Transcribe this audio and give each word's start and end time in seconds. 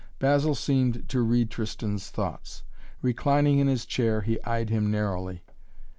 Basil 0.17 0.55
seemed 0.55 1.07
to 1.09 1.21
read 1.21 1.51
Tristan's 1.51 2.09
thoughts. 2.09 2.63
Reclining 3.03 3.59
in 3.59 3.67
his 3.67 3.85
chair, 3.85 4.21
he 4.21 4.41
eyed 4.43 4.71
him 4.71 4.89
narrowly. 4.89 5.43